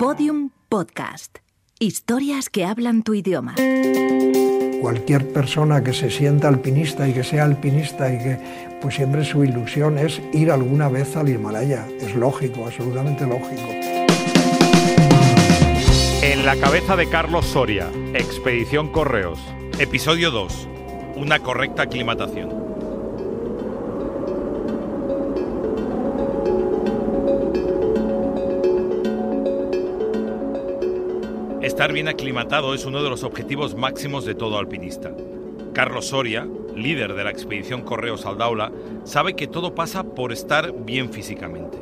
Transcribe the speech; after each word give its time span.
Podium 0.00 0.48
Podcast. 0.70 1.40
Historias 1.78 2.48
que 2.48 2.64
hablan 2.64 3.02
tu 3.02 3.12
idioma. 3.12 3.56
Cualquier 4.80 5.30
persona 5.30 5.84
que 5.84 5.92
se 5.92 6.08
sienta 6.08 6.48
alpinista 6.48 7.06
y 7.06 7.12
que 7.12 7.22
sea 7.22 7.44
alpinista 7.44 8.10
y 8.10 8.16
que 8.16 8.38
pues 8.80 8.94
siempre 8.94 9.26
su 9.26 9.44
ilusión 9.44 9.98
es 9.98 10.22
ir 10.32 10.50
alguna 10.52 10.88
vez 10.88 11.18
al 11.18 11.28
Himalaya. 11.28 11.86
Es 12.00 12.16
lógico, 12.16 12.64
absolutamente 12.64 13.26
lógico. 13.26 13.68
En 16.22 16.46
la 16.46 16.56
cabeza 16.56 16.96
de 16.96 17.06
Carlos 17.06 17.44
Soria, 17.44 17.90
Expedición 18.14 18.90
Correos, 18.90 19.38
episodio 19.78 20.30
2, 20.30 20.66
una 21.16 21.40
correcta 21.40 21.82
aclimatación. 21.82 22.69
Estar 31.80 31.94
bien 31.94 32.08
aclimatado 32.08 32.74
es 32.74 32.84
uno 32.84 33.02
de 33.02 33.08
los 33.08 33.24
objetivos 33.24 33.74
máximos 33.74 34.26
de 34.26 34.34
todo 34.34 34.58
alpinista. 34.58 35.12
Carlos 35.72 36.08
Soria, 36.08 36.46
líder 36.76 37.14
de 37.14 37.24
la 37.24 37.30
expedición 37.30 37.80
Correos 37.80 38.26
al 38.26 38.36
Daula, 38.36 38.70
sabe 39.04 39.34
que 39.34 39.46
todo 39.46 39.74
pasa 39.74 40.04
por 40.04 40.30
estar 40.30 40.74
bien 40.84 41.10
físicamente, 41.10 41.78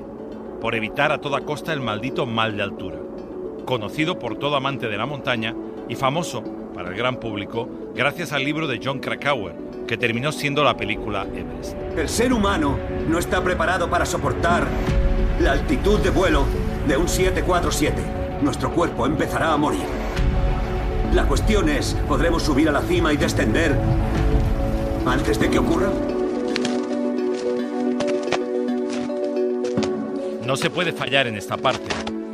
por 0.61 0.77
evitar 0.77 1.11
a 1.11 1.19
toda 1.19 1.41
costa 1.41 1.73
el 1.73 1.80
maldito 1.80 2.27
mal 2.27 2.57
de 2.57 2.62
altura, 2.62 2.98
conocido 3.65 4.21
por 4.21 4.37
todo 4.38 4.55
amante 4.55 4.87
de 4.87 4.97
la 4.97 5.05
montaña 5.05 5.57
y 5.88 5.97
famoso 5.97 6.45
para 6.73 6.91
el 6.91 6.95
gran 6.95 7.19
público 7.19 7.69
gracias 7.93 8.33
al 8.33 8.45
libro 8.45 8.69
de 8.69 8.79
John 8.80 9.01
Krakauer, 9.01 9.57
que 9.88 9.96
terminó 9.96 10.30
siendo 10.30 10.62
la 10.62 10.77
película 10.77 11.23
Everest. 11.24 11.74
El 11.96 12.09
ser 12.09 12.33
humano 12.33 12.79
no 13.09 13.19
está 13.19 13.43
preparado 13.43 13.91
para 13.91 14.07
soportar 14.07 14.65
la 15.41 15.51
altitud 15.51 15.99
de 15.99 16.10
vuelo 16.10 16.45
de 16.87 16.96
un 16.96 17.09
747 17.09 18.17
nuestro 18.42 18.70
cuerpo 18.70 19.06
empezará 19.06 19.52
a 19.52 19.56
morir. 19.56 19.87
La 21.12 21.26
cuestión 21.26 21.68
es, 21.68 21.96
¿podremos 22.07 22.43
subir 22.43 22.68
a 22.68 22.73
la 22.73 22.82
cima 22.82 23.12
y 23.12 23.16
descender 23.16 23.76
antes 25.07 25.38
de 25.38 25.51
que 25.51 25.59
ocurra? 25.59 25.90
No 30.46 30.57
se 30.57 30.71
puede 30.71 30.93
fallar 30.93 31.27
en 31.27 31.37
esta 31.37 31.57
parte. 31.57 31.88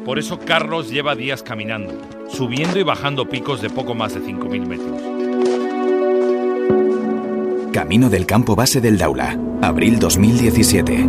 Por 0.04 0.18
eso 0.18 0.38
Carlos 0.38 0.90
lleva 0.90 1.14
días 1.14 1.42
caminando, 1.42 1.94
subiendo 2.28 2.78
y 2.78 2.82
bajando 2.82 3.28
picos 3.28 3.62
de 3.62 3.70
poco 3.70 3.94
más 3.94 4.14
de 4.14 4.20
5.000 4.20 4.66
metros. 4.66 5.14
Camino 7.72 8.10
del 8.10 8.26
campo 8.26 8.54
base 8.54 8.80
del 8.80 8.98
Daula, 8.98 9.36
abril 9.62 9.98
2017. 9.98 11.08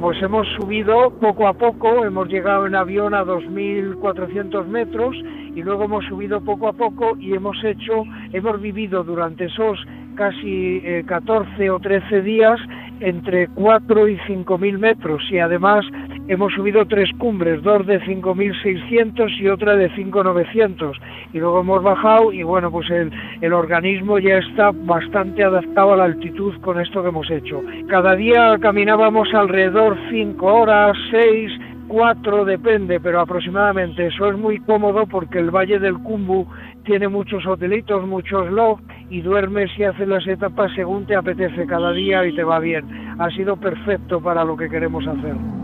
Pues 0.00 0.22
hemos 0.22 0.48
subido 0.56 1.10
poco 1.20 1.46
a 1.46 1.52
poco, 1.52 2.06
hemos 2.06 2.26
llegado 2.28 2.66
en 2.66 2.74
avión 2.74 3.12
a 3.12 3.22
2.400 3.22 4.66
metros 4.66 5.14
y 5.54 5.62
luego 5.62 5.84
hemos 5.84 6.06
subido 6.06 6.40
poco 6.40 6.68
a 6.68 6.72
poco 6.72 7.18
y 7.18 7.34
hemos 7.34 7.62
hecho, 7.62 8.04
hemos 8.32 8.58
vivido 8.62 9.04
durante 9.04 9.44
esos 9.44 9.78
casi 10.14 10.82
14 11.06 11.50
eh, 11.58 11.70
o 11.70 11.78
13 11.78 12.22
días 12.22 12.58
entre 13.00 13.48
4 13.48 14.08
y 14.08 14.16
5.000 14.20 14.78
metros 14.78 15.22
y 15.30 15.38
además 15.38 15.84
hemos 16.28 16.52
subido 16.52 16.84
tres 16.86 17.10
cumbres, 17.18 17.62
dos 17.62 17.86
de 17.86 18.00
5.600 18.00 19.40
y 19.40 19.48
otra 19.48 19.76
de 19.76 19.90
5.900 19.90 20.92
y 21.32 21.38
luego 21.38 21.60
hemos 21.60 21.82
bajado 21.82 22.32
y 22.32 22.42
bueno, 22.42 22.70
pues 22.70 22.88
el, 22.90 23.10
el 23.40 23.52
organismo 23.52 24.18
ya 24.18 24.38
está 24.38 24.70
bastante 24.72 25.44
adaptado 25.44 25.92
a 25.92 25.96
la 25.96 26.04
altitud 26.04 26.60
con 26.60 26.80
esto 26.80 27.02
que 27.02 27.08
hemos 27.08 27.30
hecho. 27.30 27.62
Cada 27.88 28.14
día 28.16 28.56
caminábamos 28.60 29.32
alrededor 29.34 29.96
5 30.10 30.46
horas, 30.46 30.96
6, 31.10 31.52
4, 31.90 32.44
depende, 32.44 33.00
pero 33.00 33.20
aproximadamente. 33.20 34.06
Eso 34.06 34.30
es 34.30 34.38
muy 34.38 34.60
cómodo 34.60 35.06
porque 35.06 35.40
el 35.40 35.50
Valle 35.50 35.80
del 35.80 35.98
Cumbu 35.98 36.46
tiene 36.84 37.08
muchos 37.08 37.44
hotelitos, 37.44 38.06
muchos 38.06 38.50
lofts 38.50 38.84
y 39.10 39.20
duermes 39.20 39.70
y 39.76 39.82
haces 39.82 40.06
las 40.06 40.26
etapas 40.26 40.70
según 40.76 41.06
te 41.06 41.16
apetece 41.16 41.66
cada 41.66 41.92
día 41.92 42.24
y 42.24 42.34
te 42.34 42.44
va 42.44 42.60
bien. 42.60 42.84
Ha 43.18 43.28
sido 43.30 43.56
perfecto 43.56 44.20
para 44.20 44.44
lo 44.44 44.56
que 44.56 44.68
queremos 44.70 45.06
hacer. 45.06 45.59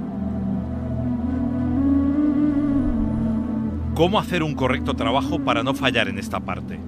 ¿Cómo 3.96 4.18
hacer 4.18 4.42
un 4.42 4.54
correcto 4.54 4.92
trabajo 4.92 5.42
para 5.42 5.62
no 5.62 5.72
fallar 5.72 6.08
en 6.08 6.18
esta 6.18 6.38
parte? 6.38 6.78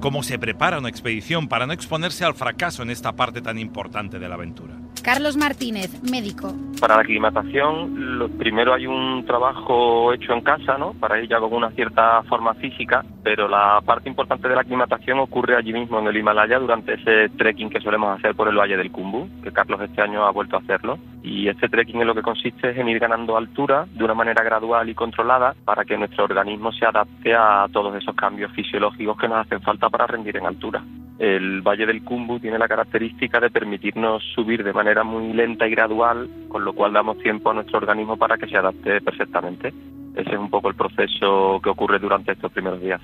¿Cómo 0.00 0.22
se 0.22 0.38
prepara 0.38 0.78
una 0.78 0.88
expedición 0.88 1.46
para 1.46 1.66
no 1.66 1.74
exponerse 1.74 2.24
al 2.24 2.32
fracaso 2.32 2.82
en 2.82 2.88
esta 2.88 3.12
parte 3.12 3.42
tan 3.42 3.58
importante 3.58 4.18
de 4.18 4.30
la 4.30 4.36
aventura? 4.36 4.81
Carlos 5.02 5.36
Martínez, 5.36 6.00
médico. 6.08 6.54
Para 6.80 6.96
la 6.96 7.02
aclimatación, 7.02 8.30
primero 8.38 8.72
hay 8.72 8.86
un 8.86 9.24
trabajo 9.26 10.12
hecho 10.12 10.32
en 10.32 10.42
casa, 10.42 10.78
¿no? 10.78 10.94
Para 10.94 11.20
ir 11.20 11.28
ya 11.28 11.40
con 11.40 11.52
una 11.52 11.70
cierta 11.72 12.22
forma 12.24 12.54
física, 12.54 13.04
pero 13.22 13.48
la 13.48 13.80
parte 13.84 14.08
importante 14.08 14.48
de 14.48 14.54
la 14.54 14.60
aclimatación 14.60 15.18
ocurre 15.18 15.56
allí 15.56 15.72
mismo 15.72 15.98
en 15.98 16.06
el 16.06 16.16
Himalaya 16.16 16.58
durante 16.58 16.94
ese 16.94 17.28
trekking 17.36 17.70
que 17.70 17.80
solemos 17.80 18.16
hacer 18.16 18.34
por 18.34 18.48
el 18.48 18.56
Valle 18.56 18.76
del 18.76 18.92
Kumbu, 18.92 19.28
que 19.42 19.52
Carlos 19.52 19.80
este 19.80 20.02
año 20.02 20.24
ha 20.24 20.30
vuelto 20.30 20.56
a 20.56 20.60
hacerlo. 20.60 20.98
Y 21.22 21.48
este 21.48 21.68
trekking 21.68 22.00
en 22.00 22.06
lo 22.06 22.14
que 22.14 22.22
consiste 22.22 22.70
es 22.70 22.76
en 22.76 22.88
ir 22.88 22.98
ganando 23.00 23.36
altura 23.36 23.86
de 23.92 24.04
una 24.04 24.14
manera 24.14 24.42
gradual 24.42 24.88
y 24.88 24.94
controlada 24.94 25.54
para 25.64 25.84
que 25.84 25.96
nuestro 25.96 26.24
organismo 26.24 26.72
se 26.72 26.86
adapte 26.86 27.34
a 27.34 27.66
todos 27.72 27.94
esos 27.96 28.14
cambios 28.14 28.52
fisiológicos 28.52 29.16
que 29.18 29.28
nos 29.28 29.38
hacen 29.38 29.60
falta 29.62 29.88
para 29.88 30.06
rendir 30.06 30.36
en 30.36 30.46
altura. 30.46 30.82
El 31.22 31.62
Valle 31.62 31.86
del 31.86 32.02
Kumbu 32.02 32.40
tiene 32.40 32.58
la 32.58 32.66
característica 32.66 33.38
de 33.38 33.48
permitirnos 33.48 34.24
subir 34.34 34.64
de 34.64 34.72
manera 34.72 35.04
muy 35.04 35.32
lenta 35.32 35.68
y 35.68 35.70
gradual, 35.70 36.28
con 36.48 36.64
lo 36.64 36.72
cual 36.72 36.92
damos 36.92 37.16
tiempo 37.18 37.48
a 37.48 37.54
nuestro 37.54 37.78
organismo 37.78 38.16
para 38.16 38.36
que 38.36 38.48
se 38.48 38.56
adapte 38.56 39.00
perfectamente. 39.00 39.68
Ese 40.16 40.30
es 40.30 40.36
un 40.36 40.50
poco 40.50 40.68
el 40.68 40.74
proceso 40.74 41.60
que 41.62 41.70
ocurre 41.70 42.00
durante 42.00 42.32
estos 42.32 42.50
primeros 42.50 42.80
días. 42.80 43.00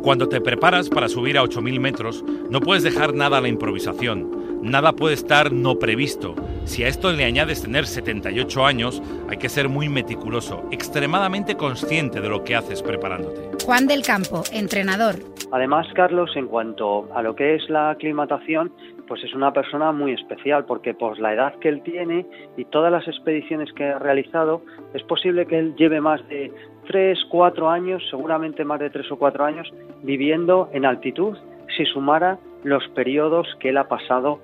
Cuando 0.00 0.28
te 0.28 0.40
preparas 0.40 0.88
para 0.88 1.08
subir 1.08 1.36
a 1.36 1.42
8.000 1.42 1.80
metros, 1.80 2.24
no 2.50 2.60
puedes 2.60 2.84
dejar 2.84 3.14
nada 3.14 3.38
a 3.38 3.40
la 3.40 3.48
improvisación. 3.48 4.30
Nada 4.62 4.92
puede 4.92 5.14
estar 5.14 5.52
no 5.52 5.78
previsto. 5.78 6.34
Si 6.64 6.84
a 6.84 6.88
esto 6.88 7.10
le 7.12 7.24
añades 7.24 7.62
tener 7.62 7.86
78 7.86 8.66
años, 8.66 9.02
hay 9.28 9.38
que 9.38 9.48
ser 9.48 9.68
muy 9.70 9.88
meticuloso, 9.88 10.64
extremadamente 10.70 11.56
consciente 11.56 12.20
de 12.20 12.28
lo 12.28 12.44
que 12.44 12.54
haces 12.54 12.82
preparándote. 12.82 13.64
Juan 13.64 13.86
del 13.86 14.02
Campo, 14.02 14.42
entrenador. 14.52 15.16
Además, 15.50 15.86
Carlos, 15.94 16.30
en 16.36 16.46
cuanto 16.46 17.08
a 17.14 17.22
lo 17.22 17.34
que 17.34 17.54
es 17.54 17.68
la 17.70 17.90
aclimatación, 17.90 18.72
pues 19.08 19.24
es 19.24 19.34
una 19.34 19.52
persona 19.52 19.92
muy 19.92 20.12
especial 20.12 20.66
porque 20.66 20.94
por 20.94 21.18
la 21.18 21.34
edad 21.34 21.54
que 21.58 21.68
él 21.68 21.82
tiene 21.82 22.26
y 22.56 22.64
todas 22.66 22.92
las 22.92 23.08
expediciones 23.08 23.72
que 23.72 23.84
ha 23.84 23.98
realizado, 23.98 24.62
es 24.94 25.02
posible 25.04 25.46
que 25.46 25.58
él 25.58 25.74
lleve 25.74 26.00
más 26.00 26.20
de 26.28 26.52
tres, 26.86 27.18
cuatro 27.30 27.70
años, 27.70 28.02
seguramente 28.10 28.64
más 28.64 28.78
de 28.78 28.90
tres 28.90 29.10
o 29.10 29.16
cuatro 29.18 29.44
años, 29.44 29.68
viviendo 30.02 30.68
en 30.72 30.84
altitud, 30.84 31.36
si 31.76 31.84
sumara 31.86 32.38
los 32.64 32.86
periodos 32.88 33.46
que 33.58 33.70
él 33.70 33.78
ha 33.78 33.88
pasado 33.88 34.40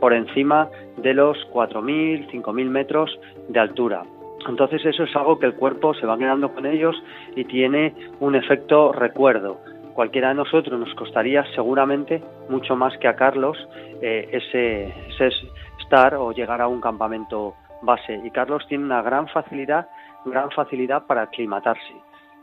por 0.00 0.12
encima 0.12 0.68
de 0.96 1.14
los 1.14 1.36
4.000, 1.52 2.30
5.000 2.30 2.68
metros 2.68 3.18
de 3.48 3.60
altura. 3.60 4.02
Entonces 4.48 4.84
eso 4.84 5.04
es 5.04 5.14
algo 5.14 5.38
que 5.38 5.46
el 5.46 5.54
cuerpo 5.54 5.94
se 5.94 6.06
va 6.06 6.18
quedando 6.18 6.52
con 6.52 6.66
ellos 6.66 6.96
y 7.36 7.44
tiene 7.44 7.94
un 8.20 8.34
efecto 8.34 8.92
recuerdo 8.92 9.58
cualquiera 10.00 10.28
de 10.28 10.34
nosotros 10.34 10.80
nos 10.80 10.94
costaría 10.94 11.44
seguramente 11.54 12.22
mucho 12.48 12.74
más 12.74 12.96
que 12.96 13.06
a 13.06 13.16
Carlos 13.16 13.58
eh, 14.00 14.30
ese, 14.32 14.94
estar 15.78 16.14
o 16.14 16.32
llegar 16.32 16.62
a 16.62 16.68
un 16.68 16.80
campamento 16.80 17.54
base. 17.82 18.18
Y 18.24 18.30
Carlos 18.30 18.64
tiene 18.66 18.84
una 18.84 19.02
gran 19.02 19.28
facilidad, 19.28 19.88
gran 20.24 20.50
facilidad 20.52 21.04
para 21.04 21.22
aclimatarse. 21.22 21.92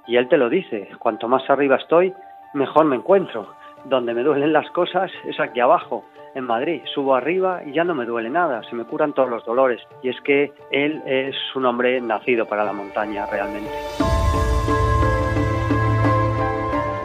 Y 0.05 0.17
él 0.17 0.27
te 0.27 0.37
lo 0.37 0.49
dice, 0.49 0.89
cuanto 0.99 1.27
más 1.27 1.49
arriba 1.49 1.77
estoy, 1.77 2.13
mejor 2.53 2.85
me 2.85 2.95
encuentro. 2.95 3.55
Donde 3.85 4.13
me 4.13 4.23
duelen 4.23 4.53
las 4.53 4.69
cosas 4.71 5.11
es 5.25 5.39
aquí 5.39 5.59
abajo, 5.59 6.03
en 6.35 6.45
Madrid. 6.45 6.81
Subo 6.93 7.15
arriba 7.15 7.61
y 7.65 7.73
ya 7.73 7.83
no 7.83 7.95
me 7.95 8.05
duele 8.05 8.29
nada, 8.29 8.61
se 8.63 8.75
me 8.75 8.85
curan 8.85 9.13
todos 9.13 9.29
los 9.29 9.45
dolores. 9.45 9.81
Y 10.03 10.09
es 10.09 10.19
que 10.21 10.53
él 10.71 11.01
es 11.05 11.35
un 11.55 11.65
hombre 11.65 11.99
nacido 12.01 12.45
para 12.45 12.63
la 12.63 12.73
montaña 12.73 13.25
realmente. 13.25 13.71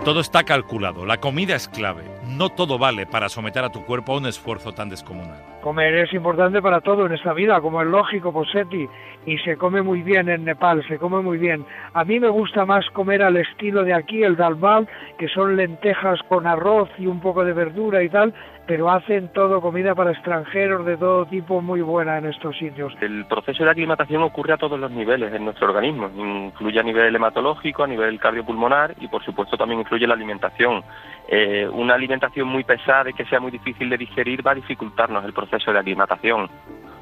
Todo 0.05 0.21
está 0.21 0.43
calculado, 0.43 1.07
la 1.07 1.19
comida 1.19 1.55
es 1.55 1.69
clave. 1.69 2.03
No 2.27 2.49
todo 2.49 2.77
vale 2.79 3.07
para 3.07 3.29
someter 3.29 3.65
a 3.65 3.71
tu 3.71 3.85
cuerpo 3.85 4.15
a 4.15 4.17
un 4.19 4.27
esfuerzo 4.27 4.73
tan 4.73 4.89
descomunal. 4.89 5.52
Comer 5.62 5.94
es 5.94 6.12
importante 6.12 6.61
para 6.61 6.81
todo 6.81 7.06
en 7.06 7.12
esta 7.12 7.32
vida, 7.32 7.61
como 7.61 7.81
es 7.81 7.87
lógico, 7.87 8.32
Posetti, 8.32 8.88
y 9.25 9.38
se 9.38 9.56
come 9.56 9.81
muy 9.81 10.03
bien 10.03 10.29
en 10.29 10.44
Nepal, 10.44 10.85
se 10.88 10.99
come 10.99 11.23
muy 11.23 11.38
bien. 11.38 11.64
A 11.94 12.05
mí 12.05 12.19
me 12.19 12.29
gusta 12.29 12.67
más 12.67 12.85
comer 12.91 13.23
al 13.23 13.37
estilo 13.37 13.85
de 13.85 13.94
aquí, 13.94 14.25
el 14.25 14.35
dalbal, 14.35 14.88
que 15.19 15.29
son 15.29 15.56
lentejas 15.56 16.19
con 16.29 16.49
arroz 16.49 16.88
y 16.99 17.06
un 17.06 17.20
poco 17.20 17.44
de 17.44 17.53
verdura 17.53 18.03
y 18.03 18.09
tal, 18.09 18.35
pero 18.67 18.91
hacen 18.91 19.29
todo 19.29 19.61
comida 19.61 19.94
para 19.94 20.11
extranjeros 20.11 20.85
de 20.85 20.97
todo 20.97 21.26
tipo 21.26 21.61
muy 21.61 21.81
buena 21.81 22.19
en 22.19 22.26
estos 22.26 22.56
sitios. 22.58 22.93
El 23.00 23.25
proceso 23.26 23.62
de 23.62 23.70
aclimatación 23.70 24.23
ocurre 24.25 24.55
a 24.55 24.56
todos 24.56 24.81
los 24.81 24.91
niveles 24.91 25.32
en 25.32 25.44
nuestro 25.44 25.69
organismo, 25.69 26.11
incluye 26.17 26.81
a 26.81 26.82
nivel 26.82 27.15
hematológico, 27.15 27.85
a 27.85 27.87
nivel 27.87 28.19
cardiopulmonar 28.19 28.97
y 29.00 29.06
por 29.06 29.25
supuesto 29.25 29.56
también 29.56 29.81
influye 29.81 30.08
la 30.08 30.15
alimentación. 30.15 30.82
Eh, 31.29 31.69
una 31.73 31.94
alimentación 31.94 32.49
muy 32.49 32.65
pesada 32.65 33.11
y 33.11 33.15
que 33.15 33.25
sea 33.26 33.38
muy 33.38 33.53
difícil 33.53 33.88
de 33.88 33.97
digerir 33.97 34.44
va 34.44 34.53
a 34.53 34.56
dificultarnos 34.56 35.25
el 35.25 35.32
proceso 35.32 35.52
de 35.53 35.79
aclimatación. 35.79 36.49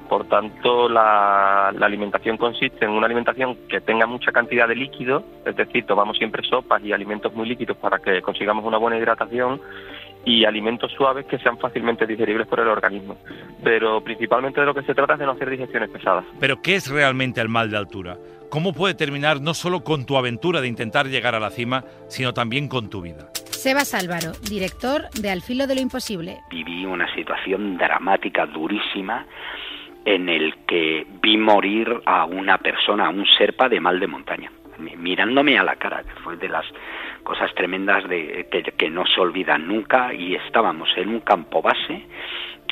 Por 0.08 0.26
tanto, 0.26 0.88
la, 0.88 1.69
alimentación 1.69 2.37
consiste 2.37 2.85
en 2.85 2.91
una 2.91 3.06
alimentación 3.06 3.56
que 3.69 3.81
tenga 3.81 4.06
mucha 4.06 4.32
cantidad 4.32 4.67
de 4.67 4.75
líquido, 4.75 5.23
es 5.47 5.55
decir, 5.55 5.87
tomamos 5.87 6.19
siempre 6.19 6.43
sopas 6.43 6.82
y 6.82 6.93
alimentos 6.93 7.32
muy 7.32 7.49
líquidos 7.49 7.76
para 7.76 8.00
que 8.00 8.20
consigamos 8.20 8.64
una 8.64 8.76
buena 8.76 8.99
hidratación 8.99 9.61
y 10.25 10.44
alimentos 10.44 10.91
suaves 10.93 11.26
que 11.26 11.38
sean 11.38 11.58
fácilmente 11.58 12.06
digeribles 12.06 12.49
por 12.49 12.58
el 12.58 12.67
organismo. 12.67 13.17
Pero 13.62 14.02
principalmente 14.02 14.61
de 14.61 14.67
lo 14.67 14.75
que 14.75 14.82
se 14.82 14.94
trata 14.94 15.12
es 15.12 15.20
de 15.20 15.26
no 15.26 15.32
hacer 15.32 15.49
digestiones 15.49 15.91
pesadas. 15.91 16.25
Pero 16.41 16.61
¿qué 16.61 16.75
es 16.75 16.91
realmente 16.91 17.41
el 17.41 17.49
mal 17.49 17.70
de 17.70 17.76
altura? 17.76 18.19
¿Cómo 18.50 18.73
puede 18.73 18.94
terminar 18.94 19.41
no 19.41 19.55
solo 19.55 19.85
con 19.85 20.06
tu 20.06 20.17
aventura 20.17 20.61
de 20.61 20.67
intentar 20.67 21.06
llegar 21.06 21.37
a 21.37 21.41
la 21.41 21.50
cima, 21.50 21.85
sino 22.08 22.35
también 22.35 22.67
con 22.67 22.91
tu 22.91 23.00
vida? 23.00 23.31
Sebas 23.60 23.92
Álvaro, 23.92 24.32
director 24.48 25.10
de 25.20 25.28
Al 25.28 25.42
filo 25.42 25.66
de 25.66 25.74
lo 25.74 25.82
imposible. 25.82 26.38
Viví 26.48 26.86
una 26.86 27.14
situación 27.14 27.76
dramática, 27.76 28.46
durísima, 28.46 29.26
en 30.06 30.30
el 30.30 30.64
que 30.66 31.06
vi 31.20 31.36
morir 31.36 32.00
a 32.06 32.24
una 32.24 32.56
persona, 32.56 33.04
a 33.04 33.10
un 33.10 33.26
serpa 33.26 33.68
de 33.68 33.78
mal 33.78 34.00
de 34.00 34.06
montaña, 34.06 34.50
mirándome 34.78 35.58
a 35.58 35.62
la 35.62 35.76
cara, 35.76 36.02
que 36.02 36.22
fue 36.22 36.38
de 36.38 36.48
las 36.48 36.64
cosas 37.22 37.54
tremendas 37.54 38.08
de, 38.08 38.48
que, 38.78 38.88
no 38.88 39.04
se 39.04 39.20
olvidan 39.20 39.68
nunca, 39.68 40.14
y 40.14 40.36
estábamos 40.36 40.88
en 40.96 41.10
un 41.10 41.20
campo 41.20 41.60
base, 41.60 42.06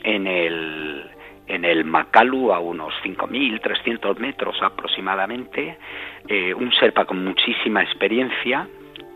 en 0.02 0.26
el, 0.26 1.04
en 1.48 1.66
el 1.66 1.84
Macalu, 1.84 2.50
a 2.54 2.60
unos 2.60 2.94
5.300 3.04 4.16
metros 4.20 4.56
aproximadamente, 4.62 5.76
eh, 6.28 6.54
un 6.54 6.72
serpa 6.72 7.04
con 7.04 7.22
muchísima 7.22 7.82
experiencia, 7.82 8.66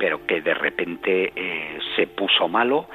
pero 0.03 0.27
que 0.27 0.41
de 0.41 0.53
repente 0.53 1.33
eh, 1.37 1.79
se 1.95 2.09
puso 2.09 2.49
malo 2.49 2.89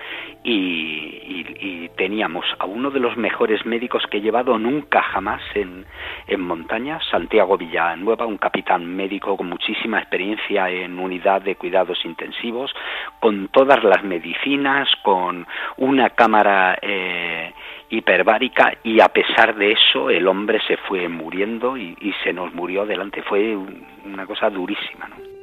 y, 0.44 1.88
teníamos 1.96 2.46
a 2.60 2.66
uno 2.66 2.92
de 2.92 3.00
los 3.00 3.18
mejores 3.18 3.66
médicos 3.66 4.04
que 4.12 4.18
he 4.18 4.22
llevado 4.22 4.60
nunca 4.60 5.02
jamás 5.02 5.42
en, 5.56 5.86
montaña, 6.38 7.00
Santiago 7.10 7.58
Villanueva, 7.58 8.28
un 8.28 8.38
capitán 8.38 8.86
médico 8.86 9.36
con 9.36 9.50
muchísima 9.50 10.00
experiencia 10.00 10.70
en 10.70 11.00
unidad 11.00 11.42
de 11.42 11.56
cuidados 11.56 12.06
intensivos, 12.06 12.72
con 13.20 13.48
todas 13.48 13.84
las 13.84 14.04
medicinas, 14.04 14.88
con 15.02 15.48
una 15.78 16.12
cámara 16.12 16.78
eh, 16.82 17.52
hiperbárica 17.90 18.78
y 18.84 19.00
a 19.00 19.08
pesar 19.10 19.56
de 19.56 19.72
eso 19.72 20.10
el 20.12 20.28
hombre 20.28 20.60
se 20.68 20.78
fue 20.78 21.08
muriendo 21.08 21.78
y, 21.78 21.98
y 22.00 22.14
se 22.24 22.32
nos 22.32 22.54
murió 22.54 22.86
delante. 22.86 23.24
Fue 23.24 23.56
una 23.56 24.26
cosa 24.28 24.50
durísima. 24.50 25.08
¿no? 25.08 25.37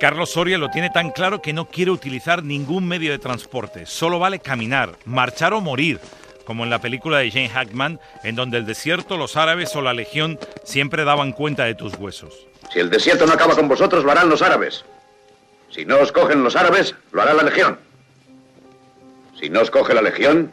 Carlos 0.00 0.30
Soria 0.30 0.56
lo 0.56 0.70
tiene 0.70 0.88
tan 0.88 1.10
claro 1.10 1.42
que 1.42 1.52
no 1.52 1.66
quiere 1.66 1.90
utilizar 1.90 2.42
ningún 2.42 2.88
medio 2.88 3.12
de 3.12 3.18
transporte, 3.18 3.84
solo 3.84 4.18
vale 4.18 4.38
caminar, 4.38 4.96
marchar 5.04 5.52
o 5.52 5.60
morir, 5.60 6.00
como 6.46 6.64
en 6.64 6.70
la 6.70 6.80
película 6.80 7.18
de 7.18 7.30
Jane 7.30 7.50
Hackman, 7.50 8.00
en 8.24 8.34
donde 8.34 8.56
el 8.56 8.64
desierto, 8.64 9.18
los 9.18 9.36
árabes 9.36 9.76
o 9.76 9.82
la 9.82 9.92
legión 9.92 10.38
siempre 10.64 11.04
daban 11.04 11.32
cuenta 11.32 11.64
de 11.64 11.74
tus 11.74 11.96
huesos. 11.96 12.46
Si 12.72 12.78
el 12.78 12.88
desierto 12.88 13.26
no 13.26 13.34
acaba 13.34 13.54
con 13.54 13.68
vosotros, 13.68 14.02
lo 14.02 14.10
harán 14.10 14.30
los 14.30 14.40
árabes. 14.40 14.86
Si 15.68 15.84
no 15.84 15.98
os 15.98 16.12
cogen 16.12 16.42
los 16.42 16.56
árabes, 16.56 16.94
lo 17.12 17.20
hará 17.20 17.34
la 17.34 17.42
legión. 17.42 17.78
Si 19.38 19.50
no 19.50 19.60
os 19.60 19.70
coge 19.70 19.92
la 19.92 20.00
legión, 20.00 20.50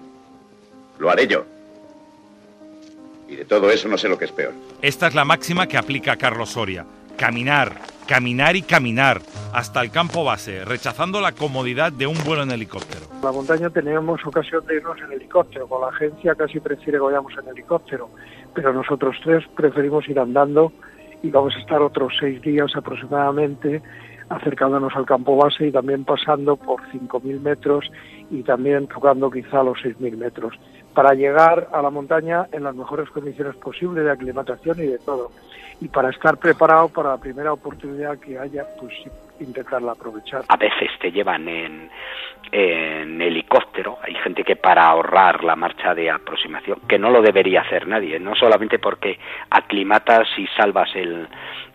lo 0.99 1.09
haré 1.09 1.25
yo. 1.25 1.45
Y 3.29 3.37
de 3.37 3.45
todo 3.45 3.71
eso 3.71 3.87
no 3.87 3.97
sé 3.97 4.09
lo 4.09 4.17
que 4.17 4.25
es 4.25 4.31
peor. 4.33 4.53
Esta 4.81 5.07
es 5.07 5.15
la 5.15 5.23
máxima 5.23 5.67
que 5.67 5.77
aplica 5.77 6.17
Carlos 6.17 6.49
Soria. 6.49 6.85
Caminar, 7.17 7.96
caminar 8.07 8.55
y 8.55 8.61
caminar 8.61 9.21
hasta 9.53 9.81
el 9.81 9.91
campo 9.91 10.23
base, 10.23 10.65
rechazando 10.65 11.21
la 11.21 11.33
comodidad 11.33 11.91
de 11.91 12.07
un 12.07 12.17
vuelo 12.25 12.43
en 12.43 12.51
helicóptero. 12.51 13.05
En 13.13 13.21
la 13.21 13.31
montaña 13.31 13.69
tenemos 13.69 14.25
ocasión 14.25 14.65
de 14.65 14.77
irnos 14.77 14.97
en 14.99 15.11
helicóptero, 15.11 15.67
con 15.67 15.81
la 15.81 15.89
agencia 15.89 16.33
casi 16.35 16.59
prefiere 16.59 16.97
que 16.97 17.03
vayamos 17.03 17.33
en 17.41 17.49
helicóptero, 17.49 18.09
pero 18.53 18.73
nosotros 18.73 19.15
tres 19.23 19.43
preferimos 19.55 20.07
ir 20.07 20.19
andando 20.19 20.71
y 21.21 21.29
vamos 21.29 21.53
a 21.55 21.59
estar 21.59 21.81
otros 21.81 22.13
seis 22.19 22.41
días 22.41 22.71
aproximadamente 22.75 23.81
acercándonos 24.29 24.95
al 24.95 25.05
campo 25.05 25.35
base 25.37 25.67
y 25.67 25.71
también 25.71 26.03
pasando 26.03 26.55
por 26.55 26.81
5.000 26.89 27.39
metros 27.41 27.89
y 28.29 28.43
también 28.43 28.87
tocando 28.87 29.31
quizá 29.31 29.63
los 29.63 29.77
6.000 29.79 30.17
metros, 30.17 30.53
para 30.93 31.13
llegar 31.13 31.69
a 31.71 31.81
la 31.81 31.89
montaña 31.89 32.47
en 32.51 32.63
las 32.63 32.75
mejores 32.75 33.09
condiciones 33.09 33.55
posibles 33.55 34.03
de 34.03 34.11
aclimatación 34.11 34.79
y 34.79 34.87
de 34.87 34.99
todo 34.99 35.31
y 35.79 35.87
para 35.87 36.09
estar 36.09 36.37
preparado 36.37 36.89
para 36.89 37.09
la 37.09 37.17
primera 37.17 37.53
oportunidad 37.53 38.17
que 38.19 38.37
haya, 38.37 38.65
pues 38.79 38.93
intentarla 39.39 39.91
aprovechar. 39.91 40.43
A 40.47 40.57
veces 40.57 40.89
te 40.99 41.11
llevan 41.11 41.47
en, 41.47 41.89
en 42.51 43.21
helicóptero, 43.21 43.99
hay 44.01 44.15
gente 44.15 44.43
que 44.43 44.55
para 44.55 44.87
ahorrar 44.87 45.43
la 45.43 45.55
marcha 45.55 45.93
de 45.93 46.09
aproximación, 46.09 46.79
que 46.87 46.97
no 46.97 47.11
lo 47.11 47.21
debería 47.21 47.61
hacer 47.61 47.87
nadie, 47.87 48.19
no 48.19 48.35
solamente 48.35 48.79
porque 48.79 49.19
aclimatas 49.49 50.27
y 50.37 50.47
salvas 50.57 50.89
el, 50.95 51.27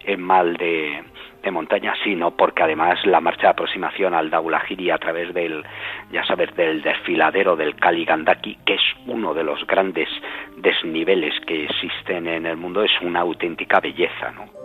el 0.04 0.18
mal 0.18 0.56
de, 0.56 1.04
de 1.42 1.50
montaña, 1.50 1.94
sino 2.04 2.30
porque 2.32 2.62
además 2.62 3.04
la 3.04 3.20
marcha 3.20 3.42
de 3.42 3.48
aproximación 3.48 4.14
al 4.14 4.30
Daulahiri 4.30 4.90
a 4.90 4.98
través 4.98 5.34
del, 5.34 5.64
ya 6.12 6.24
sabes, 6.24 6.54
del 6.56 6.82
desfiladero 6.82 7.56
del 7.56 7.76
Kaligandaki, 7.76 8.58
que 8.64 8.74
es 8.74 8.82
uno 9.06 9.34
de 9.34 9.44
los 9.44 9.66
grandes 9.66 10.08
desniveles 10.56 11.34
que 11.46 11.64
existen 11.64 12.26
en 12.28 12.46
el 12.46 12.56
mundo, 12.56 12.82
es 12.82 12.92
una 13.00 13.20
auténtica 13.20 13.80
belleza, 13.80 14.30
¿no? 14.32 14.61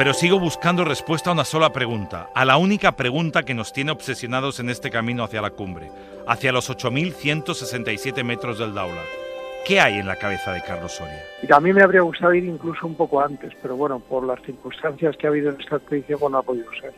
Pero 0.00 0.14
sigo 0.14 0.40
buscando 0.40 0.82
respuesta 0.82 1.28
a 1.28 1.34
una 1.34 1.44
sola 1.44 1.74
pregunta, 1.74 2.30
a 2.34 2.46
la 2.46 2.56
única 2.56 2.92
pregunta 2.92 3.42
que 3.42 3.52
nos 3.52 3.74
tiene 3.74 3.92
obsesionados 3.92 4.58
en 4.58 4.70
este 4.70 4.88
camino 4.88 5.24
hacia 5.24 5.42
la 5.42 5.50
cumbre, 5.50 5.90
hacia 6.26 6.52
los 6.52 6.70
8.167 6.70 8.24
metros 8.24 8.58
del 8.58 8.72
Daula. 8.72 9.02
¿Qué 9.66 9.78
hay 9.78 9.98
en 9.98 10.06
la 10.06 10.16
cabeza 10.16 10.54
de 10.54 10.62
Carlos 10.62 10.92
Soria? 10.92 11.20
a 11.50 11.60
mí 11.60 11.74
me 11.74 11.82
habría 11.82 12.00
gustado 12.00 12.32
ir 12.32 12.44
incluso 12.44 12.86
un 12.86 12.94
poco 12.94 13.20
antes, 13.20 13.52
pero 13.60 13.76
bueno, 13.76 14.00
por 14.00 14.24
las 14.24 14.40
circunstancias 14.40 15.18
que 15.18 15.26
ha 15.26 15.30
habido 15.30 15.50
en 15.50 15.60
esta 15.60 15.76
expedición 15.76 16.32
no 16.32 16.38
ha 16.38 16.42
podido 16.44 16.72
ser. 16.80 16.94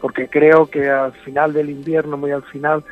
Porque 0.00 0.26
creo 0.28 0.70
que 0.70 0.88
al 0.88 1.12
final 1.12 1.52
del 1.52 1.68
invierno, 1.68 2.16
muy 2.16 2.30
al 2.30 2.44
final, 2.44 2.82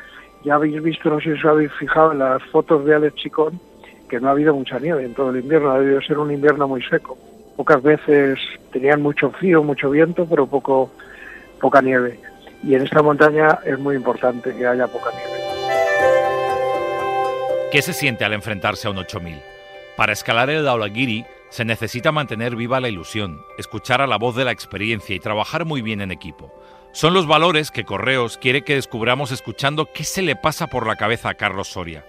ya 0.45 0.53
habéis 0.53 0.83
visto, 0.83 1.09
no 1.09 1.17
sé 1.17 1.33
si 1.33 1.39
os 1.39 1.45
habéis 1.45 1.71
fijado 1.79 2.11
en 2.11 2.19
las 2.19 2.43
fotos 2.51 2.85
de 2.85 2.93
Alex 2.93 3.15
Chicón, 3.15 3.59
que 4.07 4.19
no 4.19 4.27
ha 4.27 4.33
habido 4.33 4.53
mucha 4.53 4.77
nieve 4.77 5.03
en 5.03 5.15
todo 5.15 5.31
el 5.31 5.37
invierno, 5.37 5.71
ha 5.71 5.79
debido 5.79 5.99
ser 6.03 6.19
un 6.19 6.31
invierno 6.31 6.67
muy 6.67 6.83
seco 6.83 7.17
pocas 7.57 7.81
veces 7.81 8.39
tenían 8.71 9.01
mucho 9.01 9.31
frío, 9.31 9.63
mucho 9.63 9.89
viento, 9.89 10.25
pero 10.25 10.47
poco, 10.47 10.89
poca 11.59 11.81
nieve. 11.81 12.19
Y 12.63 12.75
en 12.75 12.83
esta 12.83 13.01
montaña 13.01 13.59
es 13.65 13.77
muy 13.77 13.95
importante 13.95 14.55
que 14.55 14.65
haya 14.65 14.87
poca 14.87 15.09
nieve. 15.11 15.37
¿Qué 17.71 17.81
se 17.81 17.91
siente 17.91 18.23
al 18.23 18.33
enfrentarse 18.33 18.87
a 18.87 18.91
un 18.91 18.99
8000? 18.99 19.41
Para 19.97 20.13
escalar 20.13 20.49
el 20.49 20.63
Daulagiri 20.63 21.25
se 21.49 21.65
necesita 21.65 22.11
mantener 22.11 22.55
viva 22.55 22.79
la 22.79 22.89
ilusión, 22.89 23.41
escuchar 23.57 24.01
a 24.01 24.07
la 24.07 24.17
voz 24.17 24.35
de 24.35 24.45
la 24.45 24.51
experiencia 24.51 25.15
y 25.15 25.19
trabajar 25.19 25.65
muy 25.65 25.81
bien 25.81 26.01
en 26.01 26.11
equipo. 26.11 26.53
Son 26.91 27.13
los 27.13 27.27
valores 27.27 27.71
que 27.71 27.83
Correos 27.83 28.37
quiere 28.37 28.63
que 28.63 28.75
descubramos 28.75 29.31
escuchando 29.31 29.89
qué 29.93 30.03
se 30.03 30.21
le 30.21 30.35
pasa 30.35 30.67
por 30.67 30.87
la 30.87 30.95
cabeza 30.95 31.29
a 31.29 31.33
Carlos 31.33 31.69
Soria. 31.69 32.05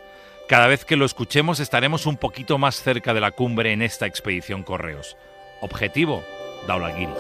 Cada 0.48 0.66
vez 0.66 0.84
que 0.84 0.96
lo 0.96 1.04
escuchemos 1.04 1.60
estaremos 1.60 2.06
un 2.06 2.16
poquito 2.16 2.58
más 2.58 2.82
cerca 2.82 3.12
de 3.12 3.20
la 3.20 3.32
cumbre 3.32 3.72
en 3.72 3.82
esta 3.82 4.06
expedición 4.06 4.62
Correos. 4.62 5.16
Objetivo, 5.60 6.22
Daulagiri. 6.66 7.12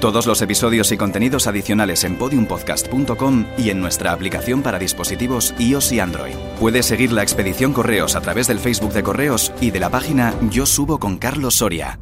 Todos 0.00 0.26
los 0.26 0.40
episodios 0.40 0.92
y 0.92 0.96
contenidos 0.96 1.46
adicionales 1.46 2.04
en 2.04 2.16
podiumpodcast.com 2.16 3.46
y 3.58 3.68
en 3.68 3.80
nuestra 3.80 4.12
aplicación 4.12 4.62
para 4.62 4.78
dispositivos 4.78 5.54
iOS 5.58 5.92
y 5.92 6.00
Android. 6.00 6.34
Puedes 6.58 6.86
seguir 6.86 7.12
la 7.12 7.22
expedición 7.22 7.74
Correos 7.74 8.16
a 8.16 8.22
través 8.22 8.46
del 8.46 8.60
Facebook 8.60 8.94
de 8.94 9.02
Correos 9.02 9.52
y 9.60 9.70
de 9.70 9.80
la 9.80 9.90
página 9.90 10.34
Yo 10.50 10.64
Subo 10.64 10.98
con 10.98 11.18
Carlos 11.18 11.56
Soria. 11.56 11.98